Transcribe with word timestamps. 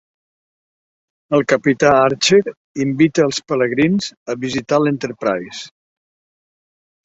El 1.37 1.45
capità 1.53 1.91
Archer 2.05 2.41
invita 2.87 3.27
els 3.27 3.43
pelegrins 3.53 4.11
a 4.35 4.39
visitar 4.49 4.83
l'Enterprise. 4.85 5.65